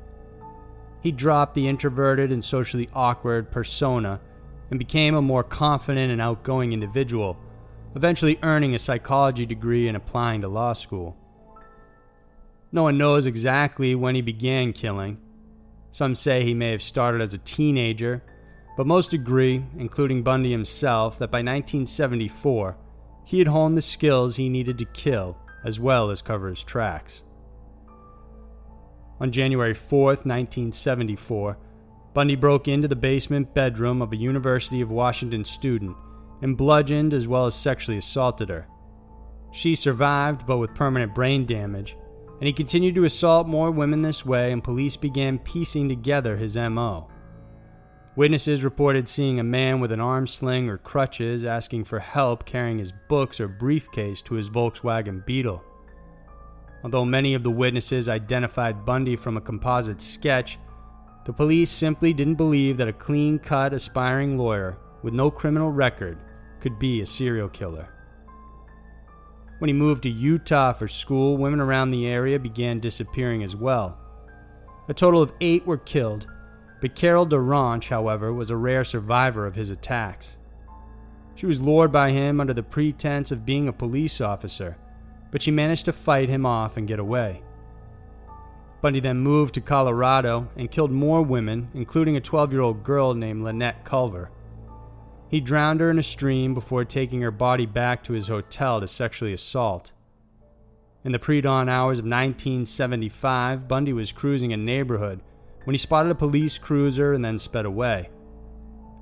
He 1.01 1.11
dropped 1.11 1.53
the 1.53 1.67
introverted 1.67 2.31
and 2.31 2.43
socially 2.43 2.89
awkward 2.93 3.51
persona 3.51 4.19
and 4.69 4.79
became 4.79 5.15
a 5.15 5.21
more 5.21 5.43
confident 5.43 6.11
and 6.11 6.21
outgoing 6.21 6.73
individual, 6.73 7.37
eventually 7.95 8.39
earning 8.43 8.75
a 8.75 8.79
psychology 8.79 9.45
degree 9.45 9.87
and 9.87 9.95
applying 9.95 10.41
to 10.41 10.47
law 10.47 10.73
school. 10.73 11.15
No 12.71 12.83
one 12.83 12.97
knows 12.97 13.25
exactly 13.25 13.95
when 13.95 14.15
he 14.15 14.21
began 14.21 14.73
killing. 14.73 15.17
Some 15.91 16.15
say 16.15 16.43
he 16.43 16.53
may 16.53 16.71
have 16.71 16.81
started 16.81 17.21
as 17.21 17.33
a 17.33 17.39
teenager 17.39 18.23
but 18.77 18.85
most 18.85 19.11
agree, 19.13 19.65
including 19.79 20.21
Bundy 20.21 20.51
himself, 20.51 21.17
that 21.17 21.31
by 21.31 21.39
1974, 21.39 22.77
he 23.25 23.39
had 23.39 23.47
honed 23.47 23.75
the 23.75 23.81
skills 23.81 24.35
he 24.35 24.49
needed 24.49 24.77
to 24.77 24.85
kill 24.85 25.35
as 25.65 25.79
well 25.79 26.11
as 26.11 26.21
cover 26.21 26.47
his 26.47 26.63
tracks. 26.63 27.23
On 29.19 29.31
January 29.31 29.73
4, 29.73 30.05
1974, 30.05 31.57
Bundy 32.13 32.35
broke 32.35 32.67
into 32.67 32.87
the 32.87 32.95
basement 32.95 33.51
bedroom 33.55 33.99
of 33.99 34.13
a 34.13 34.17
University 34.17 34.79
of 34.79 34.91
Washington 34.91 35.43
student 35.43 35.97
and 36.43 36.55
bludgeoned 36.55 37.15
as 37.15 37.27
well 37.27 37.47
as 37.47 37.55
sexually 37.55 37.97
assaulted 37.97 38.49
her. 38.49 38.67
She 39.51 39.73
survived, 39.73 40.45
but 40.45 40.57
with 40.57 40.75
permanent 40.75 41.15
brain 41.15 41.47
damage, 41.47 41.97
and 42.39 42.47
he 42.47 42.53
continued 42.53 42.95
to 42.95 43.05
assault 43.05 43.47
more 43.47 43.71
women 43.71 44.01
this 44.01 44.25
way, 44.25 44.51
and 44.51 44.63
police 44.63 44.95
began 44.95 45.39
piecing 45.39 45.89
together 45.89 46.37
his 46.37 46.55
MO. 46.55 47.07
Witnesses 48.15 48.63
reported 48.63 49.07
seeing 49.07 49.39
a 49.39 49.43
man 49.43 49.79
with 49.79 49.91
an 49.91 49.99
arm 49.99 50.25
sling 50.25 50.69
or 50.69 50.77
crutches 50.77 51.45
asking 51.45 51.83
for 51.83 51.99
help 51.99 52.45
carrying 52.45 52.79
his 52.79 52.93
books 53.07 53.39
or 53.39 53.47
briefcase 53.47 54.21
to 54.23 54.35
his 54.35 54.49
Volkswagen 54.49 55.23
Beetle. 55.25 55.63
Although 56.83 57.05
many 57.05 57.33
of 57.33 57.43
the 57.43 57.51
witnesses 57.51 58.09
identified 58.09 58.85
Bundy 58.85 59.15
from 59.15 59.37
a 59.37 59.41
composite 59.41 60.01
sketch, 60.01 60.57
the 61.25 61.33
police 61.33 61.69
simply 61.69 62.13
didn't 62.13 62.35
believe 62.35 62.77
that 62.77 62.87
a 62.87 62.93
clean 62.93 63.37
cut, 63.37 63.73
aspiring 63.73 64.37
lawyer 64.37 64.77
with 65.03 65.13
no 65.13 65.29
criminal 65.29 65.69
record 65.69 66.17
could 66.59 66.79
be 66.79 67.01
a 67.01 67.05
serial 67.05 67.49
killer. 67.49 67.96
When 69.59 69.69
he 69.69 69.73
moved 69.73 70.03
to 70.03 70.09
Utah 70.09 70.73
for 70.73 70.87
school, 70.87 71.37
women 71.37 71.59
around 71.59 71.91
the 71.91 72.07
area 72.07 72.39
began 72.39 72.79
disappearing 72.79 73.43
as 73.43 73.55
well. 73.55 73.97
A 74.87 74.93
total 74.93 75.21
of 75.21 75.33
eight 75.41 75.65
were 75.65 75.77
killed 75.77 76.27
but 76.79 76.95
Carol 76.95 77.25
DaRonch, 77.25 77.89
however, 77.89 78.31
was 78.33 78.49
a 78.49 78.57
rare 78.57 78.83
survivor 78.83 79.45
of 79.45 79.55
his 79.55 79.69
attacks. 79.69 80.37
She 81.35 81.45
was 81.45 81.61
lured 81.61 81.91
by 81.91 82.11
him 82.11 82.39
under 82.39 82.53
the 82.53 82.63
pretense 82.63 83.31
of 83.31 83.45
being 83.45 83.67
a 83.67 83.73
police 83.73 84.21
officer, 84.21 84.77
but 85.31 85.41
she 85.41 85.51
managed 85.51 85.85
to 85.85 85.93
fight 85.93 86.29
him 86.29 86.45
off 86.45 86.77
and 86.77 86.87
get 86.87 86.99
away. 86.99 87.41
Bundy 88.81 88.99
then 88.99 89.17
moved 89.17 89.55
to 89.55 89.61
Colorado 89.61 90.49
and 90.55 90.69
killed 90.69 90.91
more 90.91 91.23
women, 91.23 91.69
including 91.73 92.15
a 92.15 92.21
12 92.21 92.53
year 92.53 92.61
old 92.61 92.83
girl 92.83 93.13
named 93.13 93.43
Lynette 93.43 93.83
Culver. 93.83 94.29
He 95.29 95.41
drowned 95.41 95.81
her 95.81 95.91
in 95.91 95.99
a 95.99 96.03
stream 96.03 96.53
before 96.53 96.85
taking 96.85 97.21
her 97.21 97.31
body 97.31 97.65
back 97.65 98.03
to 98.03 98.13
his 98.13 98.27
hotel 98.27 98.79
to 98.79 98.87
sexually 98.87 99.33
assault. 99.33 99.91
In 101.03 101.11
the 101.11 101.19
pre 101.19 101.41
dawn 101.41 101.69
hours 101.69 101.99
of 101.99 102.05
1975, 102.05 103.67
Bundy 103.67 103.93
was 103.93 104.11
cruising 104.11 104.53
a 104.53 104.57
neighborhood 104.57 105.21
when 105.65 105.73
he 105.73 105.77
spotted 105.77 106.11
a 106.11 106.15
police 106.15 106.57
cruiser 106.57 107.13
and 107.13 107.23
then 107.23 107.37
sped 107.37 107.65
away. 107.65 108.09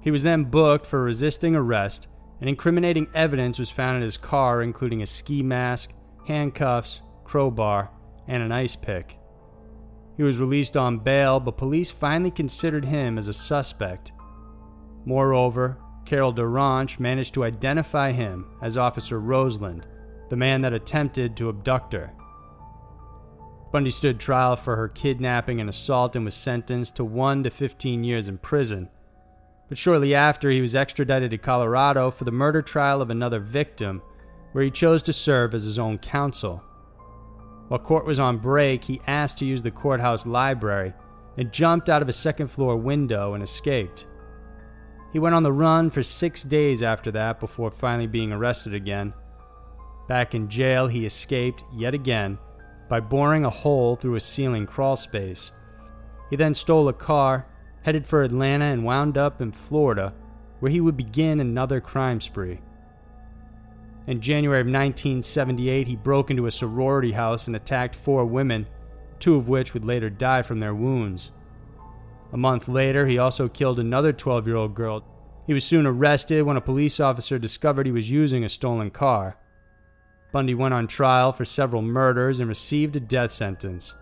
He 0.01 0.11
was 0.11 0.23
then 0.23 0.45
booked 0.45 0.85
for 0.85 1.03
resisting 1.03 1.55
arrest, 1.55 2.07
and 2.39 2.49
incriminating 2.49 3.07
evidence 3.13 3.57
was 3.57 3.69
found 3.69 3.97
in 3.97 4.03
his 4.03 4.17
car, 4.17 4.61
including 4.61 5.01
a 5.01 5.07
ski 5.07 5.41
mask, 5.41 5.93
handcuffs, 6.27 7.01
crowbar, 7.23 7.89
and 8.27 8.41
an 8.43 8.51
ice 8.51 8.75
pick. 8.75 9.17
He 10.17 10.23
was 10.23 10.39
released 10.39 10.75
on 10.77 10.99
bail, 10.99 11.39
but 11.39 11.57
police 11.57 11.91
finally 11.91 12.31
considered 12.31 12.85
him 12.85 13.17
as 13.17 13.27
a 13.27 13.33
suspect. 13.33 14.11
Moreover, 15.05 15.77
Carol 16.05 16.33
DaRonch 16.33 16.99
managed 16.99 17.33
to 17.33 17.43
identify 17.43 18.11
him 18.11 18.45
as 18.61 18.77
Officer 18.77 19.19
Roseland, 19.19 19.87
the 20.29 20.35
man 20.35 20.61
that 20.61 20.73
attempted 20.73 21.35
to 21.35 21.49
abduct 21.49 21.93
her. 21.93 22.13
Bundy 23.71 23.89
stood 23.89 24.19
trial 24.19 24.55
for 24.55 24.75
her 24.75 24.87
kidnapping 24.87 25.59
and 25.59 25.69
assault 25.69 26.15
and 26.15 26.23
was 26.23 26.35
sentenced 26.35 26.95
to 26.95 27.03
1 27.03 27.43
to 27.43 27.49
15 27.49 28.03
years 28.03 28.27
in 28.27 28.37
prison. 28.37 28.89
But 29.67 29.77
shortly 29.77 30.13
after, 30.13 30.49
he 30.49 30.61
was 30.61 30.75
extradited 30.75 31.31
to 31.31 31.37
Colorado 31.37 32.11
for 32.11 32.23
the 32.23 32.31
murder 32.31 32.61
trial 32.61 33.01
of 33.01 33.09
another 33.09 33.39
victim, 33.39 34.01
where 34.51 34.63
he 34.63 34.71
chose 34.71 35.03
to 35.03 35.13
serve 35.13 35.53
as 35.53 35.63
his 35.63 35.79
own 35.79 35.97
counsel. 35.97 36.63
While 37.67 37.79
court 37.79 38.05
was 38.05 38.19
on 38.19 38.37
break, 38.37 38.83
he 38.83 39.01
asked 39.07 39.39
to 39.39 39.45
use 39.45 39.63
the 39.63 39.71
courthouse 39.71 40.25
library 40.25 40.93
and 41.37 41.51
jumped 41.51 41.89
out 41.89 42.01
of 42.01 42.07
a 42.07 42.13
second 42.13 42.47
floor 42.49 42.77
window 42.77 43.33
and 43.33 43.43
escaped. 43.43 44.05
He 45.15 45.19
went 45.19 45.33
on 45.33 45.43
the 45.43 45.53
run 45.53 45.91
for 45.91 46.03
six 46.03 46.43
days 46.43 46.83
after 46.83 47.09
that 47.11 47.39
before 47.39 47.71
finally 47.71 48.05
being 48.05 48.33
arrested 48.33 48.73
again. 48.73 49.13
Back 50.09 50.35
in 50.35 50.49
jail, 50.49 50.87
he 50.87 51.05
escaped 51.05 51.63
yet 51.73 51.93
again 51.93 52.37
by 52.89 52.99
boring 52.99 53.45
a 53.45 53.49
hole 53.49 53.95
through 53.95 54.15
a 54.15 54.19
ceiling 54.19 54.65
crawl 54.65 54.97
space. 54.97 55.53
He 56.29 56.35
then 56.35 56.53
stole 56.53 56.89
a 56.89 56.93
car, 56.93 57.47
headed 57.83 58.05
for 58.05 58.23
Atlanta, 58.23 58.65
and 58.65 58.83
wound 58.83 59.17
up 59.17 59.39
in 59.39 59.53
Florida, 59.53 60.13
where 60.59 60.69
he 60.69 60.81
would 60.81 60.97
begin 60.97 61.39
another 61.39 61.79
crime 61.79 62.19
spree. 62.19 62.59
In 64.07 64.19
January 64.19 64.59
of 64.59 64.67
1978, 64.67 65.87
he 65.87 65.95
broke 65.95 66.29
into 66.29 66.45
a 66.45 66.51
sorority 66.51 67.13
house 67.13 67.47
and 67.47 67.55
attacked 67.55 67.95
four 67.95 68.25
women, 68.25 68.67
two 69.19 69.35
of 69.35 69.47
which 69.47 69.73
would 69.73 69.85
later 69.85 70.09
die 70.09 70.41
from 70.41 70.59
their 70.59 70.75
wounds. 70.75 71.31
A 72.35 72.37
month 72.37 72.67
later, 72.67 73.07
he 73.07 73.17
also 73.17 73.47
killed 73.47 73.79
another 73.79 74.11
12 74.11 74.45
year 74.45 74.57
old 74.57 74.75
girl. 74.75 75.05
He 75.47 75.53
was 75.53 75.63
soon 75.63 75.85
arrested 75.85 76.43
when 76.43 76.57
a 76.57 76.61
police 76.61 76.99
officer 76.99 77.39
discovered 77.39 77.85
he 77.85 77.93
was 77.93 78.11
using 78.11 78.43
a 78.43 78.49
stolen 78.49 78.89
car. 78.89 79.37
Bundy 80.33 80.53
went 80.53 80.73
on 80.73 80.85
trial 80.87 81.31
for 81.31 81.45
several 81.45 81.81
murders 81.81 82.41
and 82.41 82.49
received 82.49 82.97
a 82.97 82.99
death 82.99 83.31
sentence. 83.31 83.93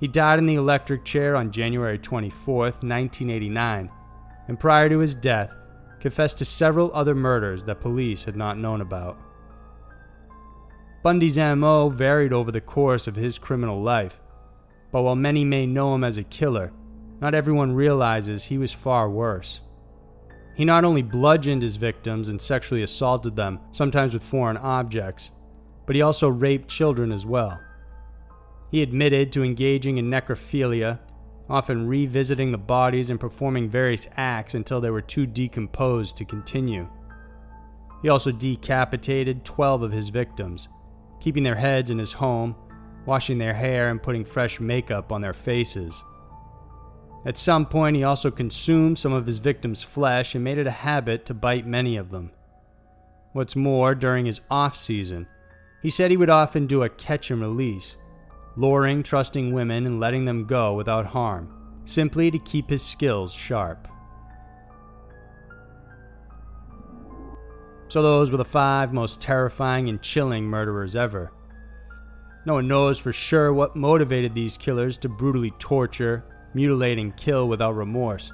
He 0.00 0.06
died 0.06 0.38
in 0.38 0.44
the 0.44 0.56
electric 0.56 1.02
chair 1.06 1.34
on 1.34 1.50
January 1.50 1.96
24, 1.96 2.56
1989, 2.56 3.90
and 4.48 4.60
prior 4.60 4.90
to 4.90 4.98
his 4.98 5.14
death, 5.14 5.50
confessed 5.98 6.36
to 6.36 6.44
several 6.44 6.90
other 6.92 7.14
murders 7.14 7.64
that 7.64 7.80
police 7.80 8.24
had 8.24 8.36
not 8.36 8.58
known 8.58 8.82
about. 8.82 9.16
Bundy's 11.02 11.38
MO 11.38 11.88
varied 11.88 12.34
over 12.34 12.52
the 12.52 12.60
course 12.60 13.06
of 13.06 13.16
his 13.16 13.38
criminal 13.38 13.80
life, 13.80 14.20
but 14.92 15.00
while 15.00 15.16
many 15.16 15.42
may 15.42 15.64
know 15.64 15.94
him 15.94 16.04
as 16.04 16.18
a 16.18 16.22
killer, 16.22 16.70
not 17.20 17.34
everyone 17.34 17.74
realizes 17.74 18.44
he 18.44 18.58
was 18.58 18.72
far 18.72 19.08
worse. 19.08 19.60
He 20.54 20.64
not 20.64 20.84
only 20.84 21.02
bludgeoned 21.02 21.62
his 21.62 21.76
victims 21.76 22.28
and 22.28 22.40
sexually 22.40 22.82
assaulted 22.82 23.36
them, 23.36 23.60
sometimes 23.72 24.14
with 24.14 24.22
foreign 24.22 24.56
objects, 24.56 25.30
but 25.86 25.94
he 25.94 26.02
also 26.02 26.28
raped 26.28 26.68
children 26.68 27.12
as 27.12 27.26
well. 27.26 27.60
He 28.70 28.82
admitted 28.82 29.32
to 29.32 29.44
engaging 29.44 29.98
in 29.98 30.10
necrophilia, 30.10 30.98
often 31.48 31.86
revisiting 31.86 32.50
the 32.50 32.58
bodies 32.58 33.10
and 33.10 33.20
performing 33.20 33.68
various 33.68 34.08
acts 34.16 34.54
until 34.54 34.80
they 34.80 34.90
were 34.90 35.00
too 35.00 35.26
decomposed 35.26 36.16
to 36.16 36.24
continue. 36.24 36.88
He 38.02 38.08
also 38.08 38.32
decapitated 38.32 39.44
12 39.44 39.82
of 39.82 39.92
his 39.92 40.08
victims, 40.08 40.68
keeping 41.20 41.42
their 41.42 41.54
heads 41.54 41.90
in 41.90 41.98
his 41.98 42.12
home, 42.12 42.56
washing 43.04 43.38
their 43.38 43.54
hair, 43.54 43.90
and 43.90 44.02
putting 44.02 44.24
fresh 44.24 44.58
makeup 44.58 45.12
on 45.12 45.20
their 45.20 45.34
faces. 45.34 46.02
At 47.26 47.36
some 47.36 47.66
point, 47.66 47.96
he 47.96 48.04
also 48.04 48.30
consumed 48.30 48.98
some 48.98 49.12
of 49.12 49.26
his 49.26 49.38
victims' 49.38 49.82
flesh 49.82 50.36
and 50.36 50.44
made 50.44 50.58
it 50.58 50.68
a 50.68 50.70
habit 50.70 51.26
to 51.26 51.34
bite 51.34 51.66
many 51.66 51.96
of 51.96 52.12
them. 52.12 52.30
What's 53.32 53.56
more, 53.56 53.96
during 53.96 54.26
his 54.26 54.40
off 54.48 54.76
season, 54.76 55.26
he 55.82 55.90
said 55.90 56.12
he 56.12 56.16
would 56.16 56.30
often 56.30 56.68
do 56.68 56.84
a 56.84 56.88
catch 56.88 57.32
and 57.32 57.40
release, 57.40 57.96
luring 58.54 59.02
trusting 59.02 59.52
women 59.52 59.86
and 59.86 59.98
letting 59.98 60.24
them 60.24 60.46
go 60.46 60.74
without 60.74 61.04
harm, 61.04 61.52
simply 61.84 62.30
to 62.30 62.38
keep 62.38 62.70
his 62.70 62.84
skills 62.84 63.34
sharp. 63.34 63.88
So, 67.88 68.02
those 68.02 68.30
were 68.30 68.36
the 68.36 68.44
five 68.44 68.92
most 68.92 69.20
terrifying 69.20 69.88
and 69.88 70.00
chilling 70.00 70.44
murderers 70.44 70.94
ever. 70.94 71.32
No 72.44 72.54
one 72.54 72.68
knows 72.68 73.00
for 73.00 73.12
sure 73.12 73.52
what 73.52 73.74
motivated 73.74 74.32
these 74.32 74.56
killers 74.56 74.96
to 74.98 75.08
brutally 75.08 75.50
torture, 75.58 76.24
mutilate, 76.56 76.98
and 76.98 77.16
kill 77.16 77.46
without 77.46 77.76
remorse, 77.76 78.32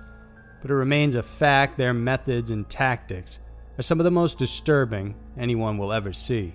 but 0.63 0.71
it 0.71 0.75
remains 0.75 1.17
a 1.17 1.23
fact 1.23 1.77
their 1.77 1.93
methods 1.93 2.51
and 2.51 2.69
tactics 2.71 3.41
are 3.79 3.83
some 3.83 4.01
of 4.01 4.05
the 4.05 4.11
most 4.11 4.39
disturbing 4.39 5.15
anyone 5.37 5.77
will 5.77 5.93
ever 5.93 6.13
see. 6.13 6.55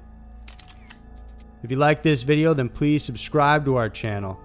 If 1.64 1.70
you 1.70 1.78
like 1.78 2.02
this 2.02 2.22
video, 2.22 2.54
then 2.54 2.70
please 2.70 3.04
subscribe 3.04 3.66
to 3.66 3.76
our 3.76 3.90
channel. 3.90 4.40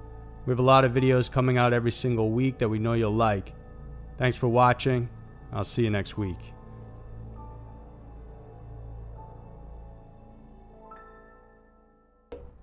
We 0.45 0.51
have 0.51 0.59
a 0.59 0.63
lot 0.63 0.85
of 0.85 0.93
videos 0.93 1.31
coming 1.31 1.57
out 1.57 1.73
every 1.73 1.93
single 1.93 2.31
week 2.31 2.59
that 2.59 2.69
we 2.69 2.79
know 2.79 2.95
you'll 2.95 3.15
like. 3.15 3.55
Thanks 4.19 4.37
for 4.37 4.49
watching. 4.49 5.09
I'll 5.53 5.65
see 5.65 5.83
you 5.83 5.91
next 5.91 6.19
week. 6.19 6.52